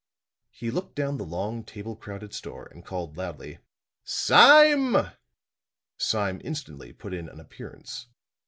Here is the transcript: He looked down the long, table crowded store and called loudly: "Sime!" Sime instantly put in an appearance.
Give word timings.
He 0.49 0.71
looked 0.71 0.95
down 0.95 1.17
the 1.19 1.23
long, 1.25 1.63
table 1.63 1.95
crowded 1.95 2.33
store 2.33 2.65
and 2.71 2.83
called 2.83 3.17
loudly: 3.17 3.59
"Sime!" 4.03 5.11
Sime 5.95 6.41
instantly 6.43 6.91
put 6.91 7.13
in 7.13 7.29
an 7.29 7.39
appearance. 7.39 8.07